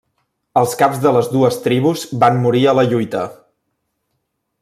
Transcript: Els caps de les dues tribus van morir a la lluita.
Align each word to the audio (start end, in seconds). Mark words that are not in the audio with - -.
Els 0.61 0.71
caps 0.79 1.01
de 1.03 1.11
les 1.17 1.29
dues 1.33 1.59
tribus 1.67 2.07
van 2.25 2.41
morir 2.47 2.65
a 2.67 2.75
la 2.79 2.87
lluita. 2.93 3.23